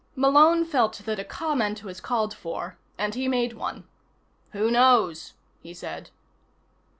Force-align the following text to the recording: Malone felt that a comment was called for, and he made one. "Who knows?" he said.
Malone 0.15 0.65
felt 0.65 0.97
that 1.05 1.19
a 1.19 1.23
comment 1.23 1.83
was 1.83 2.01
called 2.01 2.33
for, 2.33 2.75
and 2.97 3.13
he 3.13 3.27
made 3.27 3.53
one. 3.53 3.83
"Who 4.49 4.71
knows?" 4.71 5.33
he 5.61 5.75
said. 5.75 6.09